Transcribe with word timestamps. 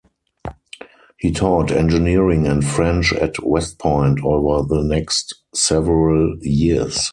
He 1.19 1.31
taught 1.31 1.69
engineering 1.71 2.47
and 2.47 2.65
French 2.65 3.13
at 3.13 3.37
West 3.45 3.77
Point 3.77 4.17
over 4.23 4.67
the 4.67 4.81
next 4.81 5.35
several 5.53 6.39
years. 6.41 7.07